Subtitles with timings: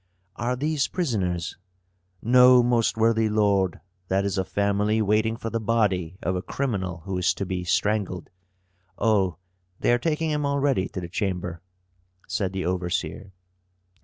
[0.35, 1.57] "Are these prisoners?"
[2.23, 3.81] "No, most worthy lord.
[4.07, 7.63] That is a family waiting for the body of a criminal who is to be
[7.63, 8.31] strangled
[8.97, 9.37] oh,
[9.79, 11.61] they are taking him already to the chamber,"
[12.27, 13.31] said the overseer.